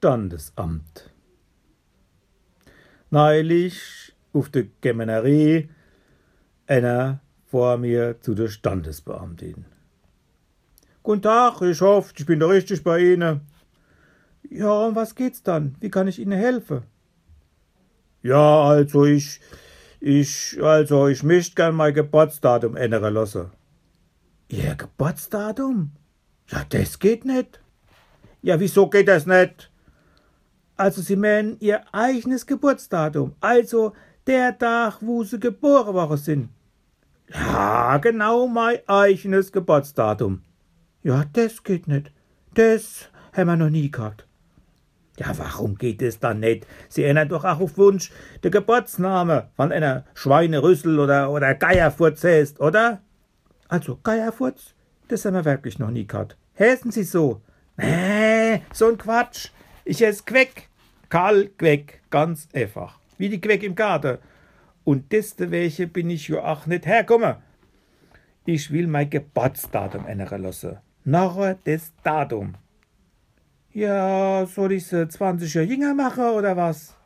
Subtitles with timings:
[0.00, 1.10] Standesamt.
[3.10, 5.68] Neulich auf der Gemenerie
[6.66, 9.66] einer vor mir zu der Standesbeamtin.
[11.02, 13.42] Guten Tag, ich hoffe, ich bin da richtig bei Ihnen.
[14.48, 15.76] Ja, um was geht's dann?
[15.80, 16.80] Wie kann ich Ihnen helfen?
[18.22, 19.38] Ja, also ich,
[20.00, 23.50] ich, also ich möchte gern mein Geburtsdatum ändern lassen.
[24.48, 25.90] Ihr Geburtsdatum?
[26.48, 27.60] Ja, das geht nicht.
[28.40, 29.69] Ja, wieso geht das nicht?
[30.80, 33.92] Also Sie meinen Ihr eigenes Geburtsdatum, also
[34.26, 36.48] der Tag, wo Sie geboren worden sind.
[37.28, 40.40] Ja, genau mein eigenes Geburtsdatum.
[41.02, 42.10] Ja, das geht nicht.
[42.54, 44.26] Das haben wir noch nie gehabt.
[45.18, 46.66] Ja, warum geht es dann nicht?
[46.88, 48.10] Sie ändern doch auch auf Wunsch
[48.42, 53.02] der Geburtsname von einer Schweinerüssel oder, oder Geierfurz heißt, oder?
[53.68, 54.74] Also, Geierfurz,
[55.08, 56.38] das haben wir wirklich noch nie gehabt.
[56.58, 57.42] Heißen Sie so?
[57.76, 59.50] Nee, so ein Quatsch.
[59.84, 60.69] Ich esse Queck.
[61.10, 63.00] Karl Queck, ganz einfach.
[63.18, 64.18] Wie die Queck im Garten.
[64.84, 67.34] Und welche bin ich ja auch nicht hergekommen.
[68.46, 70.78] Ich will mein Geburtsdatum ändern lassen.
[71.04, 72.54] Nachher das Datum.
[73.72, 76.96] Ja, soll ich sie 20 Jahre jünger machen oder was?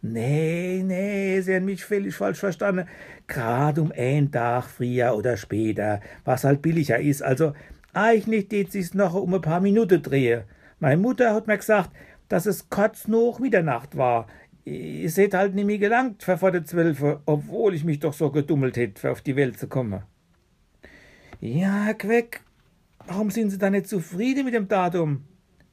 [0.00, 2.86] Nee, nee, Sie haben mich völlig falsch verstanden.
[3.26, 7.22] Gerade um einen Tag früher oder später, was halt billiger ist.
[7.22, 7.52] Also
[7.92, 10.44] eigentlich geht sich's noch um ein paar Minuten drehen.
[10.78, 11.90] Meine Mutter hat mir gesagt,
[12.30, 14.28] dass es kurz noch Mitternacht war.
[14.64, 18.76] Es hätte halt nicht mehr gelangt vor der Zwölfe, obwohl ich mich doch so gedummelt
[18.76, 20.04] hätte, für auf die Welt zu kommen.
[21.40, 22.42] Ja, Queck,
[23.06, 25.24] warum sind Sie da nicht zufrieden mit dem Datum?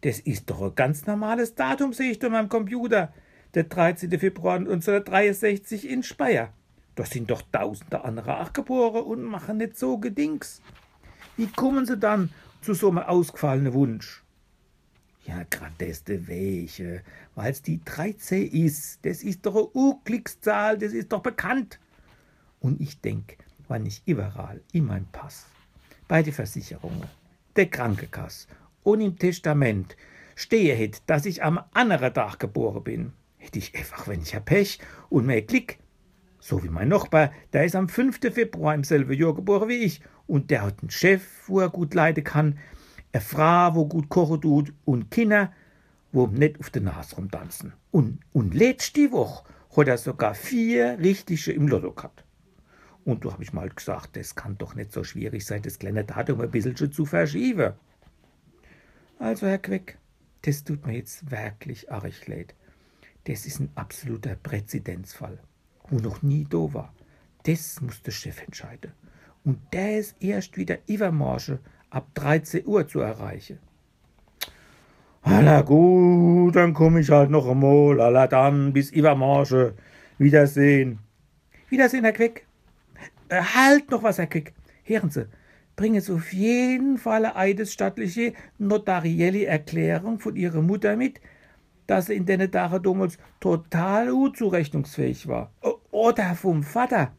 [0.00, 3.12] Das ist doch ein ganz normales Datum, sehe ich da meinem Computer.
[3.54, 4.10] Der 13.
[4.18, 6.52] Februar 1963 in Speyer.
[6.96, 10.62] Da sind doch tausende andere auch geboren und machen nicht so Gedings.
[11.36, 14.24] Wie kommen Sie dann zu so einem ausgefallenen Wunsch?
[15.26, 17.02] Ja, grad das de welche,
[17.34, 19.04] weil's die 13 ist.
[19.04, 21.78] Das ist doch eine Urklickszahl, das ist doch bekannt.
[22.60, 23.36] Und ich denk,
[23.68, 25.46] wann ich überall in meinem Pass,
[26.08, 27.04] bei den Versicherungen,
[27.56, 28.48] der Krankenkasse
[28.82, 29.96] und im Testament
[30.34, 34.46] stehe hätte, dass ich am anderen Tag geboren bin, hätte ich einfach, wenn ich hab
[34.46, 34.78] Pech
[35.08, 35.78] und mehr Klick.
[36.38, 38.18] So wie mein Nachbar, der ist am 5.
[38.32, 41.92] Februar im selben Jahr geboren wie ich und der hat einen Chef, wo er gut
[41.92, 42.58] leiden kann,
[43.12, 45.52] eine Frau, wo gut kochen tut und Kinder,
[46.12, 47.72] wo nicht auf der Nase rumtanzen.
[47.90, 49.44] Und, und letzte Woche
[49.76, 52.24] hat er sogar vier richtige im Lotto gehabt.
[53.04, 56.04] Und da habe ich mal gesagt, das kann doch nicht so schwierig sein, das kleine
[56.04, 57.72] Datum ein bisschen zu verschieben.
[59.18, 59.98] Also, Herr Queck,
[60.42, 62.54] das tut mir jetzt wirklich arg leid.
[63.24, 65.38] Das ist ein absoluter Präzedenzfall,
[65.88, 66.94] wo noch nie da war.
[67.44, 68.92] Das muss der Chef entscheiden.
[69.44, 71.60] Und der ist erst wieder übermorgen
[71.90, 73.58] ab 13 Uhr zu erreichen.
[75.24, 78.00] Na gut, dann komme ich halt noch einmal.
[78.00, 79.72] Alla dann, bis übermorgen.
[80.18, 80.98] Wiedersehen.
[81.68, 82.46] Wiedersehen, Herr Queck.
[83.28, 84.54] Äh, halt noch was, Herr Queck.
[84.84, 85.26] Hören Sie,
[85.76, 91.20] bringen Sie auf jeden Fall eine eidesstattliche notarielle Erklärung von Ihrer Mutter mit,
[91.86, 95.52] dass sie in den Tagen damals total unzurechnungsfähig war.
[95.90, 97.12] Oder vom Vater,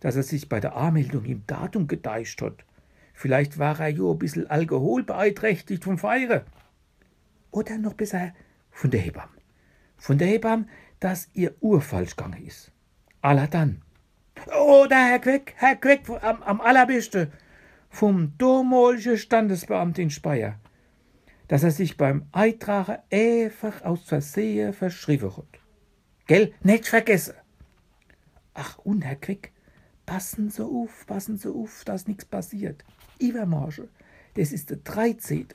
[0.00, 2.64] dass er sich bei der Anmeldung im Datum gedeicht hat.
[3.12, 6.42] Vielleicht war er ja ein bisschen alkoholbeeinträchtigt vom Feiern.
[7.50, 8.32] Oder noch besser
[8.70, 9.32] von der Hebamme.
[9.96, 10.66] Von der Hebamme,
[11.00, 12.72] dass ihr Uhr falsch gegangen ist.
[13.20, 13.82] Aller dann.
[14.46, 17.30] Oder Herr Queck, Herr Queck, am, am allerbesten
[17.90, 20.58] vom damaligen Standesbeamten in Speyer,
[21.48, 25.60] dass er sich beim Eintragen einfach aus Versehen verschrieben hat.
[26.26, 27.34] Gell, nicht vergessen.
[28.54, 29.52] Ach, und Herr Quick,
[30.06, 32.84] passen Sie auf, passen Sie auf, dass nichts passiert.
[33.22, 33.88] Übermorgen,
[34.34, 35.46] das ist der 13.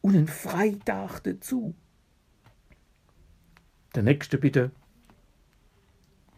[0.00, 1.74] und ein Freitag dazu.
[3.94, 4.72] Der nächste bitte.